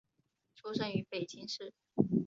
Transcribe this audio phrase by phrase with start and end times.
[0.55, 1.73] 出生于北京市。